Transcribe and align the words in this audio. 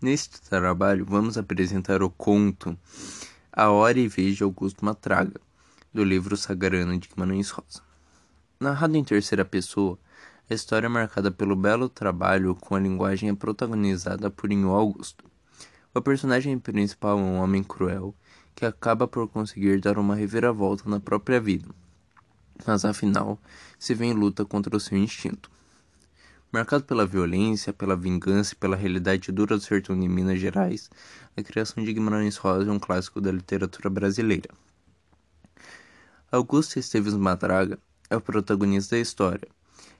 Neste 0.00 0.40
trabalho, 0.40 1.04
vamos 1.04 1.36
apresentar 1.36 2.04
o 2.04 2.08
conto 2.08 2.78
A 3.52 3.68
Hora 3.70 3.98
e 3.98 4.06
Vez 4.06 4.36
de 4.36 4.44
Augusto 4.44 4.84
Matraga, 4.84 5.40
do 5.92 6.04
livro 6.04 6.36
Sagrano 6.36 6.96
de 6.96 7.08
Guimarães 7.08 7.50
Rosa. 7.50 7.82
Narrado 8.60 8.96
em 8.96 9.02
terceira 9.02 9.44
pessoa, 9.44 9.98
a 10.48 10.54
história 10.54 10.86
é 10.86 10.88
marcada 10.88 11.32
pelo 11.32 11.56
belo 11.56 11.88
trabalho 11.88 12.54
com 12.54 12.76
a 12.76 12.78
linguagem 12.78 13.28
é 13.28 13.34
protagonizada 13.34 14.30
por 14.30 14.52
Inho 14.52 14.70
Augusto. 14.70 15.24
O 15.92 16.00
personagem 16.00 16.56
principal 16.60 17.18
é 17.18 17.22
um 17.22 17.38
homem 17.38 17.64
cruel 17.64 18.14
que 18.54 18.64
acaba 18.64 19.08
por 19.08 19.26
conseguir 19.26 19.80
dar 19.80 19.98
uma 19.98 20.14
reviravolta 20.14 20.88
na 20.88 21.00
própria 21.00 21.40
vida, 21.40 21.68
mas 22.64 22.84
afinal 22.84 23.36
se 23.76 23.94
vê 23.94 24.04
em 24.04 24.12
luta 24.12 24.44
contra 24.44 24.76
o 24.76 24.80
seu 24.80 24.96
instinto. 24.96 25.57
Marcado 26.50 26.84
pela 26.84 27.04
violência, 27.04 27.74
pela 27.74 27.94
vingança 27.94 28.54
e 28.54 28.56
pela 28.56 28.74
realidade 28.74 29.30
dura 29.30 29.58
do 29.58 29.62
sertão 29.62 29.98
de 30.00 30.08
Minas 30.08 30.40
Gerais, 30.40 30.88
a 31.36 31.42
criação 31.42 31.84
de 31.84 31.92
Guimarães 31.92 32.38
Rosa 32.38 32.70
é 32.70 32.72
um 32.72 32.78
clássico 32.78 33.20
da 33.20 33.30
literatura 33.30 33.90
brasileira. 33.90 34.48
Augusto 36.32 36.78
Esteves 36.78 37.12
Madraga 37.12 37.78
é 38.08 38.16
o 38.16 38.20
protagonista 38.22 38.96
da 38.96 39.02
história. 39.02 39.46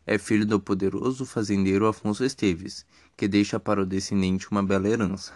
É 0.06 0.16
filho 0.16 0.46
do 0.46 0.58
poderoso 0.58 1.26
fazendeiro 1.26 1.86
Afonso 1.86 2.24
Esteves, 2.24 2.86
que 3.14 3.28
deixa 3.28 3.60
para 3.60 3.82
o 3.82 3.86
descendente 3.86 4.50
uma 4.50 4.62
bela 4.62 4.88
herança. 4.88 5.34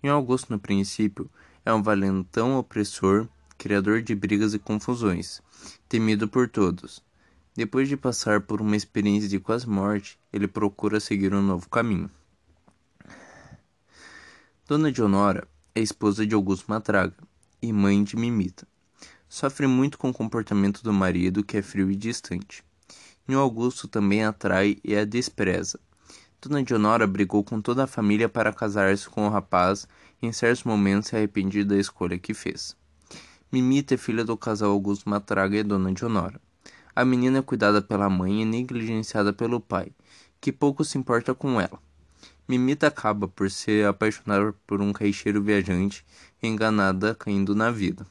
Em 0.00 0.08
Augusto, 0.08 0.52
no 0.52 0.60
princípio, 0.60 1.28
é 1.64 1.74
um 1.74 1.82
valentão 1.82 2.56
opressor, 2.56 3.26
criador 3.58 4.00
de 4.00 4.14
brigas 4.14 4.54
e 4.54 4.60
confusões, 4.60 5.42
temido 5.88 6.28
por 6.28 6.48
todos 6.48 7.02
depois 7.54 7.88
de 7.88 7.96
passar 7.96 8.40
por 8.40 8.62
uma 8.62 8.76
experiência 8.76 9.28
de 9.28 9.38
quase 9.38 9.68
morte, 9.68 10.18
ele 10.32 10.48
procura 10.48 10.98
seguir 10.98 11.34
um 11.34 11.42
novo 11.42 11.68
caminho. 11.68 12.10
Dona 14.66 14.90
Dionora 14.90 15.46
é 15.74 15.80
esposa 15.80 16.26
de 16.26 16.34
Augusto 16.34 16.66
Matraga 16.68 17.16
e 17.60 17.72
mãe 17.72 18.02
de 18.02 18.16
Mimita. 18.16 18.66
Sofre 19.28 19.66
muito 19.66 19.98
com 19.98 20.08
o 20.08 20.14
comportamento 20.14 20.82
do 20.82 20.92
marido, 20.92 21.44
que 21.44 21.58
é 21.58 21.62
frio 21.62 21.90
e 21.90 21.96
distante. 21.96 22.64
E 23.28 23.36
o 23.36 23.38
Augusto 23.38 23.86
também 23.86 24.24
atrai 24.24 24.78
e 24.82 24.96
a 24.96 25.04
despreza. 25.04 25.78
Dona 26.40 26.62
Dionora 26.62 27.06
brigou 27.06 27.44
com 27.44 27.60
toda 27.60 27.84
a 27.84 27.86
família 27.86 28.28
para 28.28 28.52
casar-se 28.52 29.08
com 29.08 29.26
o 29.26 29.30
rapaz 29.30 29.86
e 30.20 30.26
em 30.26 30.32
certos 30.32 30.64
momentos 30.64 31.08
se 31.10 31.16
arrepende 31.16 31.64
da 31.64 31.76
escolha 31.76 32.18
que 32.18 32.32
fez. 32.32 32.74
Mimita 33.52 33.94
é 33.94 33.98
filha 33.98 34.24
do 34.24 34.36
casal 34.36 34.70
Augusto 34.70 35.08
Matraga 35.08 35.58
e 35.58 35.62
Dona 35.62 35.92
Dionora. 35.92 36.40
A 36.94 37.04
menina 37.04 37.38
é 37.38 37.42
cuidada 37.42 37.80
pela 37.80 38.10
mãe 38.10 38.42
e 38.42 38.44
negligenciada 38.44 39.32
pelo 39.32 39.60
pai, 39.60 39.92
que 40.40 40.52
pouco 40.52 40.84
se 40.84 40.98
importa 40.98 41.34
com 41.34 41.60
ela. 41.60 41.80
Mimita 42.46 42.88
acaba 42.88 43.26
por 43.26 43.50
se 43.50 43.82
apaixonar 43.82 44.52
por 44.66 44.82
um 44.82 44.92
caixeiro 44.92 45.42
viajante, 45.42 46.04
enganada 46.42 47.14
caindo 47.14 47.54
na 47.54 47.70
vida. 47.70 48.06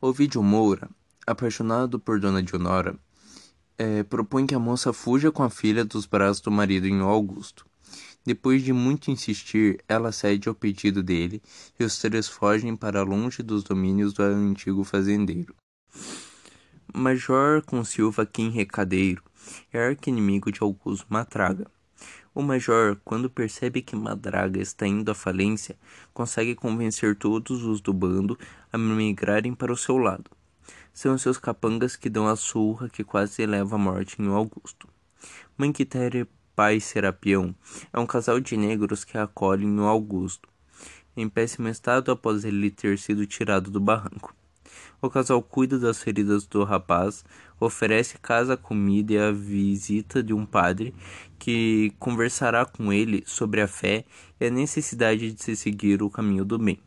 Ovidio 0.00 0.42
Moura, 0.42 0.88
apaixonado 1.26 2.00
por 2.00 2.18
Dona 2.18 2.42
Dionora, 2.42 2.96
é, 3.76 4.02
propõe 4.02 4.46
que 4.46 4.54
a 4.54 4.58
moça 4.58 4.92
fuja 4.92 5.30
com 5.30 5.42
a 5.42 5.50
filha 5.50 5.84
dos 5.84 6.06
braços 6.06 6.40
do 6.40 6.50
marido 6.50 6.86
em 6.86 7.00
Augusto. 7.00 7.66
Depois 8.24 8.62
de 8.62 8.72
muito 8.72 9.10
insistir, 9.10 9.82
ela 9.86 10.12
cede 10.12 10.48
ao 10.48 10.54
pedido 10.54 11.02
dele 11.02 11.42
e 11.78 11.84
os 11.84 11.98
três 11.98 12.28
fogem 12.28 12.74
para 12.76 13.02
longe 13.02 13.42
dos 13.42 13.62
domínios 13.62 14.14
do 14.14 14.22
antigo 14.22 14.84
fazendeiro. 14.84 15.54
Major 16.94 17.62
Consilva 17.62 18.26
Kim 18.26 18.50
Recadeiro 18.50 19.22
é 19.72 19.78
arqui-inimigo 19.78 20.50
de 20.50 20.60
Augusto 20.60 21.06
Matraga. 21.08 21.70
O 22.34 22.42
Major, 22.42 22.96
quando 23.04 23.30
percebe 23.30 23.80
que 23.80 23.94
Madraga 23.94 24.60
está 24.60 24.86
indo 24.86 25.10
à 25.10 25.14
falência, 25.14 25.76
consegue 26.12 26.54
convencer 26.54 27.14
todos 27.14 27.62
os 27.64 27.80
do 27.80 27.92
bando 27.92 28.36
a 28.72 28.78
migrarem 28.78 29.54
para 29.54 29.72
o 29.72 29.76
seu 29.76 29.98
lado. 29.98 30.30
São 30.92 31.16
seus 31.16 31.38
capangas 31.38 31.94
que 31.94 32.10
dão 32.10 32.26
a 32.26 32.34
surra 32.34 32.88
que 32.88 33.04
quase 33.04 33.46
leva 33.46 33.76
à 33.76 33.78
morte 33.78 34.20
em 34.20 34.26
Augusto. 34.26 34.88
Mãe 35.56 35.72
Quitéria 35.72 36.22
e 36.22 36.28
pai 36.56 36.80
Serapião 36.80 37.54
é 37.92 38.00
um 38.00 38.06
casal 38.06 38.40
de 38.40 38.56
negros 38.56 39.04
que 39.04 39.16
acolhem 39.16 39.78
o 39.78 39.84
Augusto, 39.84 40.48
em 41.16 41.28
péssimo 41.28 41.68
estado 41.68 42.10
após 42.10 42.44
ele 42.44 42.70
ter 42.70 42.98
sido 42.98 43.26
tirado 43.26 43.70
do 43.70 43.80
barranco. 43.80 44.34
O 45.00 45.08
casal 45.08 45.42
cuida 45.42 45.78
das 45.78 46.02
feridas 46.02 46.46
do 46.46 46.64
rapaz, 46.64 47.24
oferece 47.58 48.18
casa, 48.18 48.56
comida 48.56 49.12
e 49.12 49.18
a 49.18 49.32
visita 49.32 50.22
de 50.22 50.32
um 50.32 50.44
padre 50.44 50.94
que 51.38 51.92
conversará 51.98 52.64
com 52.64 52.92
ele 52.92 53.22
sobre 53.26 53.60
a 53.60 53.68
fé 53.68 54.04
e 54.40 54.46
a 54.46 54.50
necessidade 54.50 55.32
de 55.32 55.42
se 55.42 55.56
seguir 55.56 56.02
o 56.02 56.10
caminho 56.10 56.44
do 56.44 56.58
bem. 56.58 56.78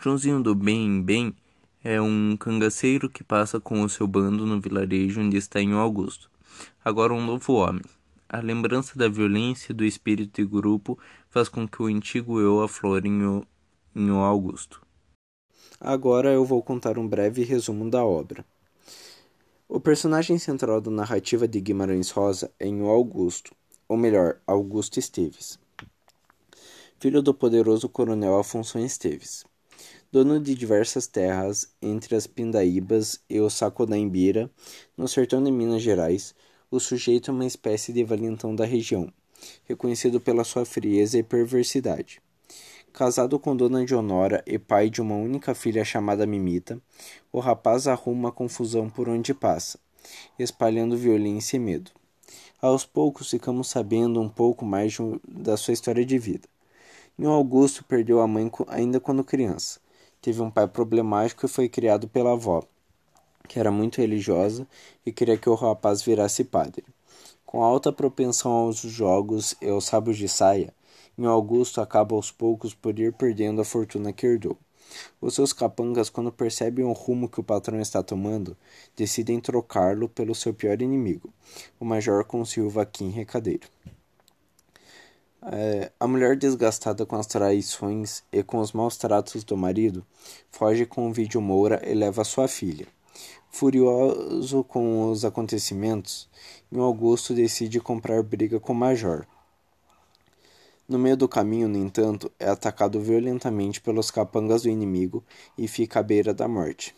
Joãozinho 0.00 0.42
do 0.42 0.54
Bem 0.54 1.02
Bem 1.02 1.34
é 1.82 2.00
um 2.00 2.36
cangaceiro 2.36 3.08
que 3.08 3.24
passa 3.24 3.60
com 3.60 3.82
o 3.82 3.88
seu 3.88 4.06
bando 4.06 4.46
no 4.46 4.60
vilarejo 4.60 5.20
onde 5.20 5.36
está 5.36 5.60
em 5.60 5.72
Augusto. 5.72 6.30
Agora 6.84 7.14
um 7.14 7.24
novo 7.24 7.54
homem. 7.54 7.82
A 8.28 8.40
lembrança 8.40 8.98
da 8.98 9.08
violência 9.08 9.74
do 9.74 9.84
espírito 9.84 10.42
de 10.42 10.48
grupo 10.48 10.98
faz 11.30 11.48
com 11.48 11.68
que 11.68 11.82
o 11.82 11.86
antigo 11.86 12.40
eu 12.40 12.62
aflore 12.62 13.08
em 13.08 13.22
o, 13.24 13.46
em 13.94 14.10
Augusto. 14.10 14.83
Agora 15.80 16.30
eu 16.30 16.44
vou 16.44 16.62
contar 16.62 16.98
um 16.98 17.06
breve 17.06 17.42
resumo 17.42 17.90
da 17.90 18.04
obra. 18.04 18.44
O 19.68 19.80
personagem 19.80 20.38
central 20.38 20.80
da 20.80 20.90
narrativa 20.90 21.48
de 21.48 21.60
Guimarães 21.60 22.10
Rosa 22.10 22.50
é 22.60 22.68
o 22.68 22.88
Augusto, 22.88 23.52
ou 23.88 23.96
melhor, 23.96 24.38
Augusto 24.46 24.98
Esteves, 24.98 25.58
filho 26.98 27.20
do 27.20 27.34
poderoso 27.34 27.88
coronel 27.88 28.38
Afonso 28.38 28.78
Esteves. 28.78 29.44
Dono 30.12 30.38
de 30.38 30.54
diversas 30.54 31.08
terras 31.08 31.68
entre 31.82 32.14
as 32.14 32.26
Pindaíbas 32.26 33.20
e 33.28 33.40
o 33.40 33.50
Sacodaimbira, 33.50 34.48
no 34.96 35.08
sertão 35.08 35.42
de 35.42 35.50
Minas 35.50 35.82
Gerais, 35.82 36.36
o 36.70 36.78
sujeito 36.78 37.30
é 37.30 37.34
uma 37.34 37.44
espécie 37.44 37.92
de 37.92 38.04
valentão 38.04 38.54
da 38.54 38.64
região, 38.64 39.12
reconhecido 39.64 40.20
pela 40.20 40.44
sua 40.44 40.64
frieza 40.64 41.18
e 41.18 41.22
perversidade. 41.22 42.22
Casado 42.94 43.40
com 43.40 43.56
Dona 43.56 43.84
Dionora 43.84 44.40
e 44.46 44.56
pai 44.56 44.88
de 44.88 45.02
uma 45.02 45.16
única 45.16 45.52
filha 45.52 45.84
chamada 45.84 46.24
Mimita, 46.24 46.80
o 47.32 47.40
rapaz 47.40 47.88
arruma 47.88 48.30
confusão 48.30 48.88
por 48.88 49.08
onde 49.08 49.34
passa, 49.34 49.80
espalhando 50.38 50.96
violência 50.96 51.56
e 51.56 51.58
medo. 51.58 51.90
Aos 52.62 52.86
poucos 52.86 53.30
ficamos 53.30 53.66
sabendo 53.66 54.20
um 54.20 54.28
pouco 54.28 54.64
mais 54.64 54.96
da 55.26 55.56
sua 55.56 55.74
história 55.74 56.06
de 56.06 56.16
vida. 56.20 56.48
Nho 57.18 57.32
Augusto 57.32 57.82
perdeu 57.82 58.20
a 58.20 58.28
mãe 58.28 58.48
ainda 58.68 59.00
quando 59.00 59.24
criança. 59.24 59.80
Teve 60.22 60.40
um 60.40 60.48
pai 60.48 60.68
problemático 60.68 61.46
e 61.46 61.48
foi 61.48 61.68
criado 61.68 62.06
pela 62.06 62.34
avó, 62.34 62.62
que 63.48 63.58
era 63.58 63.72
muito 63.72 64.00
religiosa 64.00 64.68
e 65.04 65.10
queria 65.10 65.36
que 65.36 65.50
o 65.50 65.56
rapaz 65.56 66.00
virasse 66.00 66.44
padre. 66.44 66.84
Com 67.44 67.60
alta 67.60 67.92
propensão 67.92 68.52
aos 68.52 68.78
jogos 68.78 69.56
e 69.60 69.68
aos 69.68 69.88
rabos 69.88 70.16
de 70.16 70.28
saia, 70.28 70.72
e 71.16 71.26
Augusto 71.26 71.80
acaba 71.80 72.14
aos 72.14 72.30
poucos 72.30 72.74
por 72.74 72.98
ir 72.98 73.12
perdendo 73.12 73.60
a 73.60 73.64
fortuna 73.64 74.12
que 74.12 74.26
herdou. 74.26 74.58
Os 75.20 75.34
seus 75.34 75.52
capangas, 75.52 76.10
quando 76.10 76.30
percebem 76.30 76.84
o 76.84 76.92
rumo 76.92 77.28
que 77.28 77.40
o 77.40 77.44
patrão 77.44 77.80
está 77.80 78.02
tomando, 78.02 78.56
decidem 78.96 79.40
trocá-lo 79.40 80.08
pelo 80.08 80.34
seu 80.34 80.52
pior 80.52 80.80
inimigo, 80.82 81.32
o 81.80 81.84
Major 81.84 82.24
Consilva 82.24 82.84
Kim 82.84 83.10
Recadeiro. 83.10 83.68
É, 85.46 85.92
a 86.00 86.08
mulher, 86.08 86.36
desgastada 86.36 87.04
com 87.04 87.16
as 87.16 87.26
traições 87.26 88.22
e 88.32 88.42
com 88.42 88.58
os 88.58 88.72
maus 88.72 88.96
tratos 88.96 89.44
do 89.44 89.56
marido, 89.56 90.04
foge 90.50 90.86
com 90.86 91.08
o 91.08 91.12
vídeo 91.12 91.40
Moura 91.40 91.82
e 91.86 91.92
leva 91.94 92.24
sua 92.24 92.48
filha. 92.48 92.86
Furioso 93.50 94.64
com 94.64 95.10
os 95.10 95.24
acontecimentos, 95.24 96.28
Augusto 96.74 97.34
decide 97.34 97.78
comprar 97.78 98.22
briga 98.22 98.58
com 98.58 98.72
o 98.72 98.76
Major. 98.76 99.26
No 100.86 100.98
meio 100.98 101.16
do 101.16 101.26
caminho, 101.26 101.66
no 101.66 101.78
entanto, 101.78 102.30
é 102.38 102.46
atacado 102.46 103.00
violentamente 103.00 103.80
pelos 103.80 104.10
capangas 104.10 104.62
do 104.62 104.68
inimigo 104.68 105.24
e 105.56 105.66
fica 105.66 106.00
à 106.00 106.02
beira 106.02 106.34
da 106.34 106.46
morte. 106.46 106.94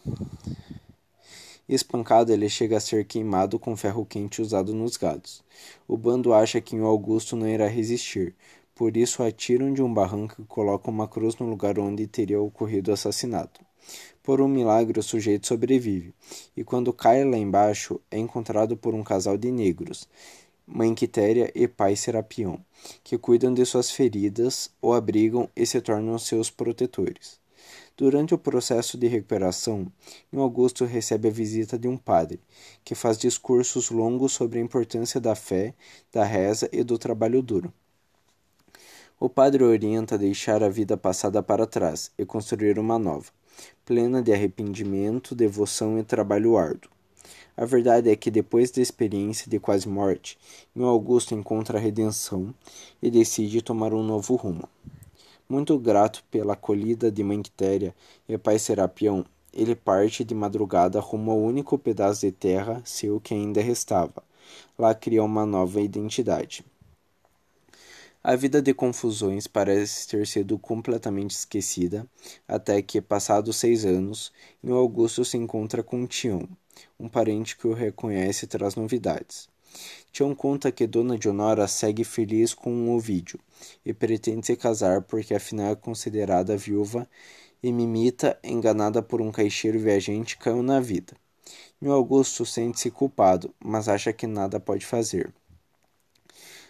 Espancado, 1.68 2.32
ele 2.32 2.48
chega 2.48 2.78
a 2.78 2.80
ser 2.80 3.04
queimado 3.04 3.60
com 3.60 3.76
ferro 3.76 4.04
quente 4.04 4.42
usado 4.42 4.74
nos 4.74 4.96
gados. 4.96 5.44
O 5.86 5.96
bando 5.96 6.34
acha 6.34 6.60
que 6.60 6.76
o 6.76 6.84
Augusto 6.84 7.36
não 7.36 7.48
irá 7.48 7.68
resistir, 7.68 8.34
por 8.74 8.96
isso 8.96 9.22
atiram 9.22 9.72
de 9.72 9.80
um 9.80 9.94
barranco 9.94 10.42
e 10.42 10.44
colocam 10.44 10.92
uma 10.92 11.06
cruz 11.06 11.36
no 11.36 11.48
lugar 11.48 11.78
onde 11.78 12.08
teria 12.08 12.40
ocorrido 12.40 12.90
o 12.90 12.94
assassinato. 12.94 13.64
Por 14.20 14.40
um 14.40 14.48
milagre, 14.48 14.98
o 14.98 15.02
sujeito 15.02 15.46
sobrevive, 15.46 16.12
e 16.56 16.64
quando 16.64 16.92
cai 16.92 17.24
lá 17.24 17.36
embaixo, 17.36 18.00
é 18.10 18.18
encontrado 18.18 18.76
por 18.76 18.94
um 18.94 19.04
casal 19.04 19.36
de 19.36 19.52
negros, 19.52 20.08
mãe 20.66 20.94
Quitéria 20.94 21.50
e 21.54 21.68
pai 21.68 21.94
Serapião, 21.94 22.58
que 23.04 23.16
cuidam 23.16 23.54
de 23.54 23.64
suas 23.64 23.90
feridas, 23.90 24.68
o 24.82 24.92
abrigam 24.92 25.48
e 25.54 25.64
se 25.64 25.80
tornam 25.80 26.18
seus 26.18 26.50
protetores. 26.50 27.38
Durante 27.96 28.34
o 28.34 28.38
processo 28.38 28.98
de 28.98 29.06
recuperação, 29.06 29.90
Augusto 30.34 30.84
recebe 30.84 31.28
a 31.28 31.30
visita 31.30 31.78
de 31.78 31.88
um 31.88 31.96
padre, 31.96 32.40
que 32.84 32.94
faz 32.94 33.16
discursos 33.16 33.90
longos 33.90 34.32
sobre 34.32 34.58
a 34.58 34.62
importância 34.62 35.20
da 35.20 35.34
fé, 35.34 35.72
da 36.12 36.24
reza 36.24 36.68
e 36.72 36.82
do 36.82 36.98
trabalho 36.98 37.40
duro. 37.40 37.72
O 39.18 39.30
padre 39.30 39.64
orienta 39.64 40.16
a 40.16 40.18
deixar 40.18 40.62
a 40.62 40.68
vida 40.68 40.94
passada 40.96 41.42
para 41.42 41.66
trás 41.66 42.10
e 42.18 42.26
construir 42.26 42.78
uma 42.78 42.98
nova, 42.98 43.30
plena 43.84 44.20
de 44.20 44.30
arrependimento, 44.30 45.34
devoção 45.34 45.98
e 45.98 46.04
trabalho 46.04 46.58
árduo. 46.58 46.95
A 47.56 47.64
verdade 47.64 48.10
é 48.10 48.16
que 48.16 48.30
depois 48.30 48.70
da 48.70 48.82
experiência 48.82 49.50
de 49.50 49.58
quase 49.58 49.88
morte, 49.88 50.36
meu 50.74 50.88
Augusto 50.88 51.34
encontra 51.34 51.78
a 51.78 51.80
redenção 51.80 52.54
e 53.02 53.10
decide 53.10 53.62
tomar 53.62 53.94
um 53.94 54.02
novo 54.02 54.36
rumo. 54.36 54.68
Muito 55.48 55.78
grato 55.78 56.22
pela 56.30 56.52
acolhida 56.52 57.10
de 57.10 57.24
Mãe 57.24 57.40
Quitéria 57.40 57.94
e 58.28 58.36
Pai 58.36 58.58
Serapião, 58.58 59.24
ele 59.54 59.74
parte 59.74 60.22
de 60.22 60.34
madrugada 60.34 61.00
rumo 61.00 61.30
ao 61.30 61.38
único 61.38 61.78
pedaço 61.78 62.20
de 62.20 62.32
terra 62.32 62.82
seu 62.84 63.18
que 63.18 63.32
ainda 63.32 63.62
restava. 63.62 64.22
Lá 64.78 64.94
cria 64.94 65.24
uma 65.24 65.46
nova 65.46 65.80
identidade. 65.80 66.62
A 68.22 68.36
vida 68.36 68.60
de 68.60 68.74
confusões 68.74 69.46
parece 69.46 70.06
ter 70.08 70.26
sido 70.26 70.58
completamente 70.58 71.30
esquecida, 71.30 72.06
até 72.46 72.82
que, 72.82 73.00
passados 73.00 73.56
seis 73.56 73.86
anos, 73.86 74.30
meu 74.62 74.76
Augusto 74.76 75.24
se 75.24 75.38
encontra 75.38 75.82
com 75.82 76.06
Tião, 76.06 76.46
um 76.98 77.08
parente 77.08 77.56
que 77.56 77.66
o 77.66 77.72
reconhece 77.72 78.46
traz 78.46 78.74
novidades. 78.74 79.48
Tião 80.10 80.34
conta 80.34 80.72
que 80.72 80.86
Dona 80.86 81.18
Dionora 81.18 81.68
segue 81.68 82.04
feliz 82.04 82.54
com 82.54 82.94
Ovídio 82.94 83.38
e 83.84 83.92
pretende 83.92 84.46
se 84.46 84.56
casar 84.56 85.02
porque 85.02 85.34
afinal 85.34 85.72
é 85.72 85.76
considerada 85.76 86.56
viúva 86.56 87.08
e 87.62 87.72
Mimita, 87.72 88.38
enganada 88.42 89.02
por 89.02 89.20
um 89.20 89.30
caixeiro 89.30 89.78
viajante, 89.78 90.36
caiu 90.38 90.62
na 90.62 90.80
vida. 90.80 91.14
Meu 91.80 91.92
Augusto 91.92 92.46
sente-se 92.46 92.90
culpado, 92.90 93.54
mas 93.62 93.88
acha 93.88 94.12
que 94.12 94.26
nada 94.26 94.58
pode 94.58 94.86
fazer. 94.86 95.32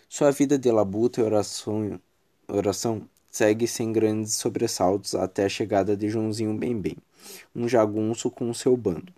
Sua 0.08 0.30
vida 0.30 0.58
de 0.58 0.70
labuta 0.70 1.20
e 1.20 1.24
oração, 1.24 2.00
oração 2.48 3.08
segue 3.30 3.68
sem 3.68 3.92
grandes 3.92 4.34
sobressaltos 4.34 5.14
até 5.14 5.44
a 5.44 5.48
chegada 5.48 5.96
de 5.96 6.08
Joãozinho 6.08 6.56
Bem-Bem, 6.56 6.96
um 7.54 7.68
jagunço 7.68 8.30
com 8.30 8.52
seu 8.54 8.76
bando. 8.76 9.12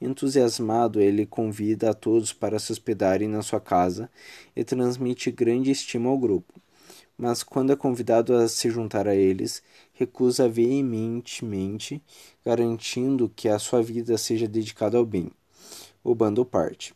Entusiasmado, 0.00 1.00
ele 1.00 1.26
convida 1.26 1.90
a 1.90 1.94
todos 1.94 2.32
para 2.32 2.58
se 2.58 2.72
hospedarem 2.72 3.28
na 3.28 3.42
sua 3.42 3.60
casa 3.60 4.10
e 4.54 4.64
transmite 4.64 5.30
grande 5.30 5.70
estima 5.70 6.08
ao 6.08 6.18
grupo. 6.18 6.54
Mas 7.16 7.42
quando 7.42 7.72
é 7.72 7.76
convidado 7.76 8.34
a 8.34 8.48
se 8.48 8.70
juntar 8.70 9.06
a 9.06 9.14
eles, 9.14 9.62
recusa 9.92 10.48
veementemente, 10.48 12.02
garantindo 12.44 13.30
que 13.36 13.48
a 13.48 13.58
sua 13.58 13.82
vida 13.82 14.16
seja 14.16 14.48
dedicada 14.48 14.96
ao 14.96 15.04
bem. 15.04 15.30
O 16.02 16.14
bando 16.14 16.44
parte. 16.46 16.94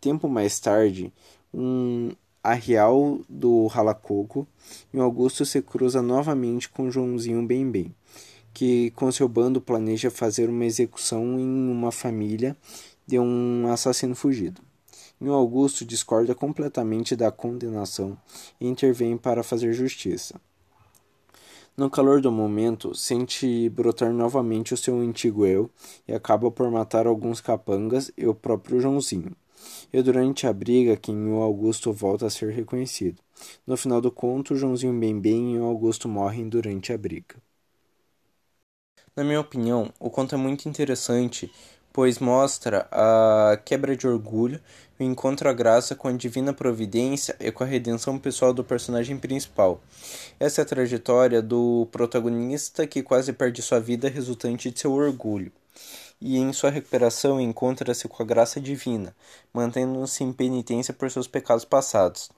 Tempo 0.00 0.28
mais 0.28 0.60
tarde, 0.60 1.12
um 1.54 2.10
Arrial 2.42 3.20
do 3.28 3.68
Ralacoco, 3.68 4.48
e 4.92 4.98
Augusto 4.98 5.46
se 5.46 5.62
cruza 5.62 6.02
novamente 6.02 6.68
com 6.68 6.90
Joãozinho 6.90 7.46
Bem 7.46 7.70
Bem, 7.70 7.94
que 8.52 8.90
com 8.92 9.10
seu 9.10 9.28
bando 9.28 9.60
planeja 9.60 10.10
fazer 10.10 10.48
uma 10.48 10.64
execução 10.64 11.38
em 11.38 11.70
uma 11.70 11.92
família 11.92 12.56
de 13.06 13.18
um 13.18 13.66
assassino 13.72 14.14
fugido. 14.14 14.60
E 15.20 15.28
Augusto 15.28 15.84
discorda 15.84 16.34
completamente 16.34 17.14
da 17.14 17.30
condenação 17.30 18.16
e 18.60 18.66
intervém 18.66 19.16
para 19.16 19.42
fazer 19.42 19.72
justiça. 19.72 20.40
No 21.76 21.88
calor 21.88 22.20
do 22.20 22.30
momento, 22.30 22.94
sente 22.94 23.68
brotar 23.68 24.12
novamente 24.12 24.74
o 24.74 24.76
seu 24.76 24.98
antigo 24.98 25.46
eu 25.46 25.70
e 26.06 26.12
acaba 26.12 26.50
por 26.50 26.70
matar 26.70 27.06
alguns 27.06 27.40
capangas 27.40 28.10
e 28.16 28.26
o 28.26 28.34
próprio 28.34 28.80
Joãozinho 28.80 29.34
e 29.92 30.02
durante 30.02 30.46
a 30.46 30.52
briga 30.52 30.96
que 30.96 31.12
o 31.12 31.40
Augusto 31.40 31.92
volta 31.92 32.26
a 32.26 32.30
ser 32.30 32.52
reconhecido. 32.52 33.22
No 33.66 33.76
final 33.76 34.00
do 34.00 34.10
conto, 34.10 34.56
Joãozinho 34.56 35.20
Bem 35.20 35.54
e 35.54 35.58
o 35.58 35.64
Augusto 35.64 36.08
morrem 36.08 36.48
durante 36.48 36.92
a 36.92 36.98
briga. 36.98 37.36
Na 39.14 39.22
minha 39.22 39.40
opinião, 39.40 39.92
o 40.00 40.08
conto 40.08 40.34
é 40.34 40.38
muito 40.38 40.66
interessante, 40.66 41.52
pois 41.92 42.18
mostra 42.18 42.88
a 42.90 43.58
quebra 43.62 43.94
de 43.94 44.08
orgulho, 44.08 44.58
o 44.98 45.02
encontro 45.02 45.50
à 45.50 45.52
graça 45.52 45.94
com 45.94 46.08
a 46.08 46.12
divina 46.12 46.54
providência 46.54 47.36
e 47.38 47.52
com 47.52 47.62
a 47.62 47.66
redenção 47.66 48.18
pessoal 48.18 48.54
do 48.54 48.64
personagem 48.64 49.18
principal. 49.18 49.82
Essa 50.40 50.62
é 50.62 50.62
a 50.62 50.66
trajetória 50.66 51.42
do 51.42 51.86
protagonista 51.92 52.86
que 52.86 53.02
quase 53.02 53.34
perde 53.34 53.60
sua 53.60 53.80
vida 53.80 54.08
resultante 54.08 54.70
de 54.70 54.80
seu 54.80 54.92
orgulho 54.94 55.52
e 56.18 56.38
em 56.38 56.50
sua 56.50 56.70
recuperação 56.70 57.38
encontra-se 57.38 58.08
com 58.08 58.22
a 58.22 58.26
graça 58.26 58.58
divina, 58.58 59.14
mantendo-se 59.52 60.24
em 60.24 60.32
penitência 60.32 60.94
por 60.94 61.10
seus 61.10 61.26
pecados 61.26 61.66
passados. 61.66 62.30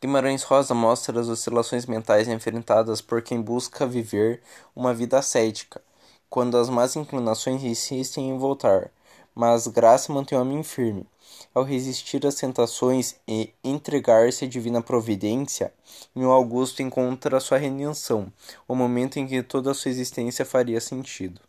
Guimarães 0.00 0.44
Rosa 0.44 0.74
mostra 0.74 1.20
as 1.20 1.26
oscilações 1.28 1.84
mentais 1.84 2.28
enfrentadas 2.28 3.00
por 3.00 3.20
quem 3.20 3.42
busca 3.42 3.84
viver 3.84 4.40
uma 4.74 4.94
vida 4.94 5.18
ascética, 5.18 5.82
quando 6.30 6.56
as 6.56 6.68
más 6.68 6.94
inclinações 6.94 7.64
insistem 7.64 8.30
em 8.30 8.38
voltar, 8.38 8.92
mas 9.34 9.66
graça 9.66 10.12
mantém 10.12 10.38
o 10.38 10.40
homem 10.40 10.62
firme. 10.62 11.04
Ao 11.52 11.64
resistir 11.64 12.24
às 12.24 12.36
tentações 12.36 13.16
e 13.26 13.52
entregar-se 13.64 14.44
à 14.44 14.48
divina 14.48 14.80
providência, 14.80 15.74
meu 16.14 16.30
Augusto 16.30 16.80
encontra 16.80 17.40
sua 17.40 17.58
redenção, 17.58 18.32
o 18.68 18.76
momento 18.76 19.16
em 19.18 19.26
que 19.26 19.42
toda 19.42 19.72
a 19.72 19.74
sua 19.74 19.90
existência 19.90 20.44
faria 20.44 20.80
sentido. 20.80 21.40